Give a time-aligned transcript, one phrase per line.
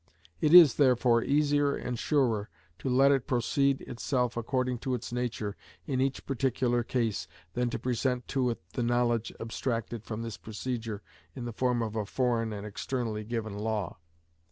[0.39, 5.55] It is, therefore, easier and surer to let it proceed itself according to its nature
[5.85, 11.03] in each particular case, than to present to it the knowledge abstracted from this procedure
[11.35, 13.97] in the form of a foreign and externally given law.